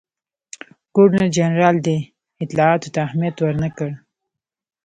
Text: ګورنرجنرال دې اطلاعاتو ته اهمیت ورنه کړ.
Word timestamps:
ګورنرجنرال 0.95 1.77
دې 1.85 1.97
اطلاعاتو 2.43 2.91
ته 2.93 2.99
اهمیت 3.07 3.35
ورنه 3.39 3.69
کړ. 3.77 3.89